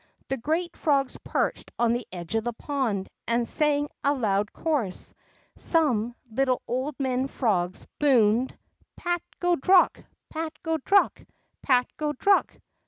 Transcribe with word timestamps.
The 0.29 0.37
great 0.37 0.75
frogs 0.75 1.15
perched 1.23 1.69
on 1.77 1.93
the 1.93 2.07
edge 2.11 2.33
of 2.33 2.43
the 2.43 2.53
pond, 2.53 3.07
and 3.27 3.47
sang 3.47 3.87
a 4.03 4.15
loud 4.15 4.51
chorus. 4.51 5.13
Some 5.59 6.15
little 6.31 6.59
old 6.67 6.99
men 6.99 7.27
frogs 7.27 7.85
boomed, 7.99 8.57
Pat 8.95 9.21
go 9.39 9.55
drook! 9.55 10.03
Pat 10.27 10.53
go 10.63 10.79
drook! 10.79 11.23
Pat 11.61 11.85
go 11.97 12.13
drook 12.13 12.59